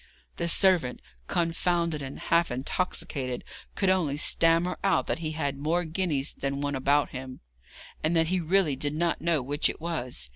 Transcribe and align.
The 0.37 0.47
servant, 0.47 0.99
confounded 1.27 2.01
and 2.01 2.17
half 2.17 2.49
intoxicated, 2.49 3.43
could 3.75 3.89
only 3.91 4.17
stammer 4.17 4.79
out 4.83 5.05
that 5.05 5.19
he 5.19 5.33
had 5.33 5.57
more 5.59 5.83
guineas 5.83 6.33
than 6.33 6.59
one 6.59 6.73
about 6.73 7.09
him, 7.11 7.39
and 8.03 8.15
that 8.15 8.29
he 8.29 8.39
really 8.39 8.75
did 8.75 8.95
not 8.95 9.21
know 9.21 9.43
which 9.43 9.69
it 9.69 9.79
was. 9.79 10.29